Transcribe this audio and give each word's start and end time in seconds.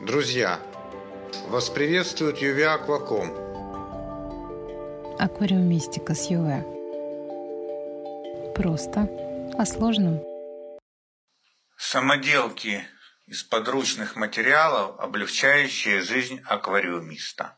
Друзья, 0.00 0.60
вас 1.48 1.70
приветствует 1.70 2.38
Юве 2.38 2.66
Акваком. 2.66 3.32
Аквариумистика 5.18 6.14
с 6.14 6.28
Юве. 6.28 6.64
Просто 8.56 9.08
о 9.56 9.64
сложном. 9.64 10.20
Самоделки 11.76 12.82
из 13.26 13.44
подручных 13.44 14.16
материалов, 14.16 14.98
облегчающие 14.98 16.00
жизнь 16.02 16.40
аквариумиста. 16.44 17.56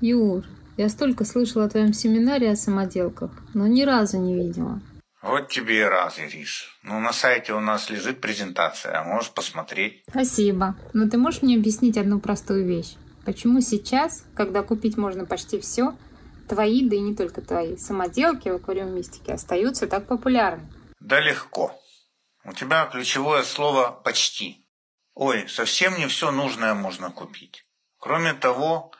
Юр, 0.00 0.44
я 0.76 0.88
столько 0.88 1.24
слышала 1.24 1.66
о 1.66 1.68
твоем 1.68 1.92
семинаре 1.92 2.50
о 2.50 2.56
самоделках, 2.56 3.30
но 3.54 3.68
ни 3.68 3.82
разу 3.82 4.18
не 4.18 4.34
видела. 4.34 4.80
Вот 5.22 5.48
тебе 5.48 5.80
и 5.80 5.84
раз, 5.84 6.18
Ириш. 6.18 6.78
Ну, 6.82 6.98
на 6.98 7.12
сайте 7.12 7.52
у 7.52 7.60
нас 7.60 7.90
лежит 7.90 8.20
презентация, 8.20 9.00
а 9.00 9.04
можешь 9.04 9.30
посмотреть. 9.32 10.02
Спасибо. 10.08 10.76
Но 10.94 11.08
ты 11.08 11.18
можешь 11.18 11.42
мне 11.42 11.56
объяснить 11.56 11.98
одну 11.98 12.20
простую 12.20 12.66
вещь? 12.66 12.94
Почему 13.26 13.60
сейчас, 13.60 14.24
когда 14.34 14.62
купить 14.62 14.96
можно 14.96 15.26
почти 15.26 15.60
все, 15.60 15.94
твои, 16.48 16.88
да 16.88 16.96
и 16.96 17.00
не 17.00 17.14
только 17.14 17.42
твои, 17.42 17.76
самоделки 17.76 18.48
в 18.48 18.56
аквариумистике 18.56 19.34
остаются 19.34 19.86
так 19.86 20.06
популярны? 20.06 20.66
Да 21.00 21.20
легко. 21.20 21.78
У 22.44 22.52
тебя 22.54 22.86
ключевое 22.86 23.42
слово 23.42 23.90
«почти». 23.90 24.66
Ой, 25.14 25.48
совсем 25.48 25.98
не 25.98 26.06
все 26.06 26.30
нужное 26.30 26.72
можно 26.72 27.10
купить. 27.10 27.62
Кроме 27.98 28.32
того, 28.32 28.92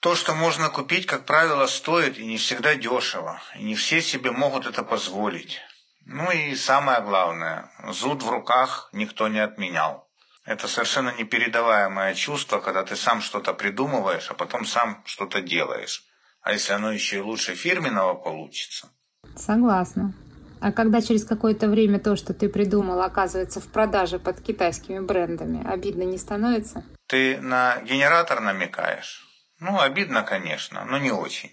то, 0.00 0.14
что 0.14 0.34
можно 0.34 0.68
купить, 0.68 1.06
как 1.06 1.24
правило, 1.24 1.66
стоит 1.66 2.18
и 2.18 2.26
не 2.26 2.36
всегда 2.36 2.74
дешево, 2.74 3.40
и 3.56 3.64
не 3.64 3.74
все 3.74 4.00
себе 4.00 4.30
могут 4.30 4.66
это 4.66 4.82
позволить. 4.82 5.60
Ну 6.04 6.30
и 6.30 6.54
самое 6.54 7.00
главное, 7.00 7.70
зуд 7.88 8.22
в 8.22 8.30
руках 8.30 8.88
никто 8.92 9.28
не 9.28 9.40
отменял. 9.40 10.08
Это 10.44 10.66
совершенно 10.66 11.12
непередаваемое 11.18 12.14
чувство, 12.14 12.60
когда 12.60 12.82
ты 12.82 12.96
сам 12.96 13.20
что-то 13.20 13.52
придумываешь, 13.52 14.30
а 14.30 14.34
потом 14.34 14.64
сам 14.64 15.02
что-то 15.04 15.42
делаешь. 15.42 16.04
А 16.40 16.52
если 16.52 16.72
оно 16.72 16.92
еще 16.92 17.18
и 17.18 17.20
лучше 17.20 17.54
фирменного 17.54 18.14
получится? 18.14 18.88
Согласна. 19.36 20.14
А 20.60 20.72
когда 20.72 21.02
через 21.02 21.24
какое-то 21.24 21.68
время 21.68 22.00
то, 22.00 22.16
что 22.16 22.32
ты 22.32 22.48
придумал, 22.48 23.02
оказывается 23.02 23.60
в 23.60 23.68
продаже 23.68 24.18
под 24.18 24.40
китайскими 24.40 25.00
брендами, 25.00 25.64
обидно 25.68 26.04
не 26.04 26.16
становится? 26.16 26.84
Ты 27.06 27.38
на 27.42 27.80
генератор 27.82 28.40
намекаешь? 28.40 29.27
Ну, 29.60 29.80
обидно, 29.80 30.22
конечно, 30.22 30.84
но 30.84 30.98
не 30.98 31.10
очень. 31.10 31.52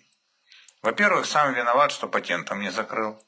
Во-первых, 0.82 1.26
сам 1.26 1.54
виноват, 1.54 1.92
что 1.92 2.08
патентом 2.08 2.62
не 2.62 2.72
закрыл. 2.72 3.20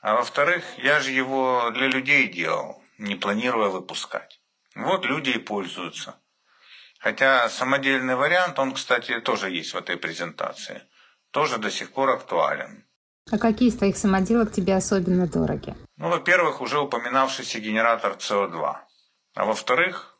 А 0.00 0.14
во-вторых, 0.14 0.64
я 0.78 1.00
же 1.00 1.10
его 1.10 1.70
для 1.72 1.88
людей 1.88 2.28
делал, 2.28 2.82
не 2.98 3.14
планируя 3.16 3.68
выпускать. 3.68 4.40
Вот 4.74 5.04
люди 5.04 5.30
и 5.30 5.38
пользуются. 5.38 6.14
Хотя 6.98 7.48
самодельный 7.48 8.16
вариант, 8.16 8.58
он, 8.58 8.72
кстати, 8.72 9.20
тоже 9.20 9.50
есть 9.50 9.74
в 9.74 9.76
этой 9.76 9.96
презентации. 9.96 10.82
Тоже 11.30 11.58
до 11.58 11.70
сих 11.70 11.92
пор 11.92 12.10
актуален. 12.10 12.84
А 13.30 13.38
какие 13.38 13.68
из 13.68 13.76
твоих 13.76 13.96
самоделок 13.96 14.52
тебе 14.52 14.74
особенно 14.74 15.28
дороги? 15.28 15.74
Ну, 15.96 16.08
во-первых, 16.08 16.60
уже 16.60 16.80
упоминавшийся 16.80 17.60
генератор 17.60 18.12
СО2. 18.12 18.76
А 19.34 19.44
во-вторых, 19.44 20.18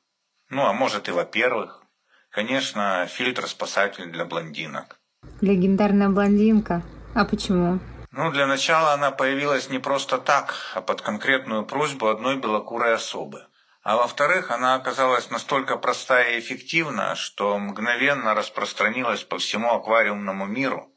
ну, 0.51 0.67
а 0.67 0.73
может 0.73 1.09
и 1.09 1.13
во-первых, 1.13 1.83
Конечно, 2.31 3.07
фильтр-спасатель 3.07 4.07
для 4.11 4.25
блондинок. 4.25 4.99
Легендарная 5.41 6.09
блондинка? 6.09 6.83
А 7.15 7.25
почему? 7.25 7.81
Ну, 8.11 8.31
для 8.31 8.47
начала 8.47 8.93
она 8.93 9.11
появилась 9.11 9.71
не 9.71 9.79
просто 9.79 10.19
так, 10.19 10.55
а 10.75 10.81
под 10.81 11.03
конкретную 11.03 11.65
просьбу 11.65 12.09
одной 12.09 12.37
белокурой 12.37 12.95
особы. 12.95 13.47
А 13.83 13.97
во-вторых, 13.97 14.51
она 14.51 14.75
оказалась 14.75 15.31
настолько 15.31 15.77
простая 15.77 16.37
и 16.37 16.41
эффективна, 16.41 17.15
что 17.15 17.59
мгновенно 17.59 18.35
распространилась 18.35 19.25
по 19.25 19.39
всему 19.39 19.73
аквариумному 19.73 20.47
миру 20.47 20.93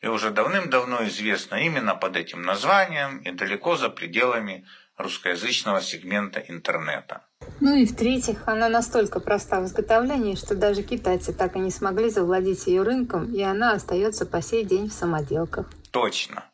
и 0.00 0.06
уже 0.06 0.30
давным-давно 0.30 1.04
известна 1.04 1.56
именно 1.56 1.94
под 1.94 2.16
этим 2.16 2.42
названием 2.42 3.18
и 3.18 3.30
далеко 3.30 3.76
за 3.76 3.88
пределами 3.88 4.66
русскоязычного 4.96 5.80
сегмента 5.80 6.40
интернета. 6.40 7.22
Ну 7.60 7.74
и 7.74 7.86
в-третьих, 7.86 8.42
она 8.46 8.68
настолько 8.68 9.20
проста 9.20 9.60
в 9.60 9.66
изготовлении, 9.66 10.34
что 10.34 10.54
даже 10.54 10.82
китайцы 10.82 11.32
так 11.32 11.56
и 11.56 11.58
не 11.58 11.70
смогли 11.70 12.10
завладеть 12.10 12.66
ее 12.66 12.82
рынком, 12.82 13.32
и 13.32 13.42
она 13.42 13.72
остается 13.72 14.26
по 14.26 14.40
сей 14.40 14.64
день 14.64 14.88
в 14.88 14.92
самоделках. 14.92 15.70
Точно. 15.90 16.44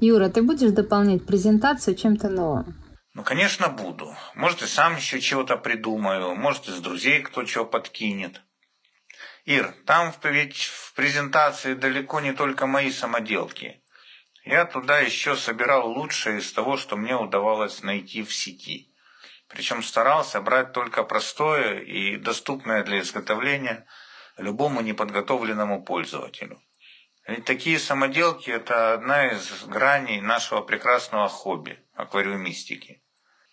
Юра, 0.00 0.28
ты 0.28 0.42
будешь 0.42 0.72
дополнять 0.72 1.24
презентацию 1.24 1.94
чем-то 1.94 2.28
новым? 2.28 2.74
Ну, 3.14 3.22
конечно, 3.22 3.68
буду. 3.68 4.14
Может, 4.34 4.62
и 4.62 4.66
сам 4.66 4.96
еще 4.96 5.20
чего-то 5.20 5.56
придумаю, 5.56 6.34
может, 6.34 6.68
из 6.68 6.80
друзей 6.80 7.22
кто 7.22 7.44
чего 7.44 7.64
подкинет. 7.64 8.42
Ир, 9.44 9.74
там 9.86 10.12
ведь 10.24 10.56
в 10.56 10.94
презентации 10.94 11.74
далеко 11.74 12.20
не 12.20 12.32
только 12.32 12.66
мои 12.66 12.90
самоделки. 12.90 13.83
Я 14.44 14.66
туда 14.66 14.98
еще 14.98 15.36
собирал 15.36 15.90
лучшее 15.90 16.38
из 16.38 16.52
того, 16.52 16.76
что 16.76 16.96
мне 16.96 17.16
удавалось 17.16 17.82
найти 17.82 18.22
в 18.22 18.34
сети. 18.34 18.90
Причем 19.48 19.82
старался 19.82 20.40
брать 20.40 20.72
только 20.72 21.02
простое 21.02 21.78
и 21.78 22.16
доступное 22.16 22.84
для 22.84 23.00
изготовления 23.00 23.86
любому 24.36 24.80
неподготовленному 24.82 25.82
пользователю. 25.82 26.60
Ведь 27.26 27.46
такие 27.46 27.78
самоделки– 27.78 28.50
это 28.50 28.92
одна 28.92 29.28
из 29.28 29.64
граней 29.64 30.20
нашего 30.20 30.60
прекрасного 30.60 31.28
хобби– 31.28 31.78
аквариумистики. 31.94 33.02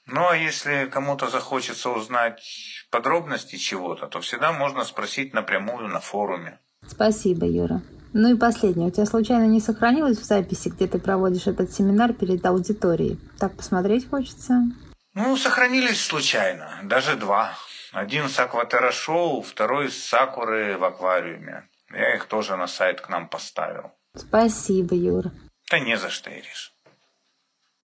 Ну 0.07 0.27
а 0.27 0.35
если 0.35 0.87
кому-то 0.87 1.29
захочется 1.29 1.89
узнать 1.89 2.43
подробности 2.89 3.55
чего-то, 3.55 4.07
то 4.07 4.19
всегда 4.19 4.51
можно 4.51 4.83
спросить 4.83 5.33
напрямую 5.33 5.87
на 5.87 6.01
форуме. 6.01 6.59
Спасибо, 6.85 7.45
Юра. 7.45 7.81
Ну 8.13 8.33
и 8.33 8.37
последнее. 8.37 8.89
У 8.89 8.91
тебя 8.91 9.05
случайно 9.05 9.45
не 9.45 9.61
сохранилось 9.61 10.17
в 10.17 10.23
записи, 10.23 10.69
где 10.69 10.87
ты 10.87 10.99
проводишь 10.99 11.47
этот 11.47 11.71
семинар 11.71 12.13
перед 12.13 12.45
аудиторией? 12.45 13.19
Так 13.39 13.55
посмотреть 13.55 14.09
хочется. 14.09 14.63
Ну, 15.13 15.37
сохранились 15.37 16.03
случайно. 16.03 16.79
Даже 16.83 17.15
два. 17.15 17.53
Один 17.91 18.29
с 18.29 18.39
Акватера 18.39 18.91
Шоу, 18.91 19.41
второй 19.41 19.89
с 19.89 20.03
Сакуры 20.03 20.77
в 20.77 20.83
аквариуме. 20.83 21.67
Я 21.93 22.15
их 22.15 22.25
тоже 22.25 22.55
на 22.55 22.67
сайт 22.67 23.01
к 23.01 23.09
нам 23.09 23.27
поставил. 23.27 23.91
Спасибо, 24.15 24.95
Юра. 24.95 25.31
Да 25.69 25.79
не 25.79 25.97
за 25.97 26.09
что, 26.09 26.29
Ириш. 26.29 26.70